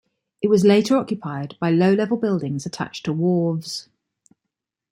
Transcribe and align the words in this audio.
It 0.41 0.47
was 0.47 0.65
later 0.65 0.97
occupied 0.97 1.55
by 1.59 1.69
low 1.69 1.93
level 1.93 2.17
buildings 2.17 2.65
attached 2.65 3.05
to 3.05 3.13
wharves. 3.13 3.87